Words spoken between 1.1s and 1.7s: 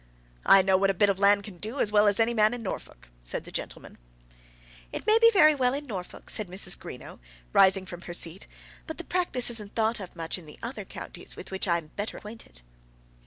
of land can